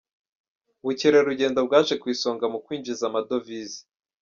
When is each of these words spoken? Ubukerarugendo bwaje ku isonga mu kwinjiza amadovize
Ubukerarugendo 0.81 1.59
bwaje 1.67 1.93
ku 2.01 2.05
isonga 2.13 2.45
mu 2.53 2.59
kwinjiza 2.65 3.03
amadovize 3.09 3.79